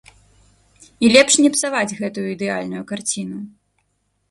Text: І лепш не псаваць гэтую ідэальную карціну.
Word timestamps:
І 1.05 1.11
лепш 1.15 1.33
не 1.43 1.51
псаваць 1.57 1.95
гэтую 2.01 2.25
ідэальную 2.35 2.83
карціну. 2.95 3.39